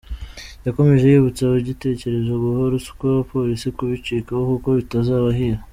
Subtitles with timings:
[0.65, 5.59] Yakomeje yibutsa abagitekereza guha ruswa abapolisi kubicikaho kuko bitazabahira.